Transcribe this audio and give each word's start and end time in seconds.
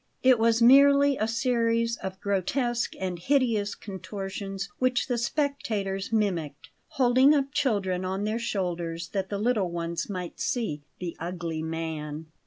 It 0.23 0.39
was 0.39 0.63
merely 0.63 1.15
a 1.15 1.27
series 1.27 1.95
of 1.97 2.19
grotesque 2.19 2.93
and 2.99 3.19
hideous 3.19 3.75
contortions, 3.75 4.67
which 4.79 5.05
the 5.05 5.19
spectators 5.19 6.11
mimicked, 6.11 6.69
holding 6.97 7.35
up 7.35 7.51
children 7.53 8.03
on 8.03 8.23
their 8.23 8.39
shoulders 8.39 9.09
that 9.09 9.29
the 9.29 9.37
little 9.37 9.69
ones 9.69 10.09
might 10.09 10.39
see 10.39 10.81
the 10.99 11.15
"ugly 11.19 11.61
man." 11.61 12.25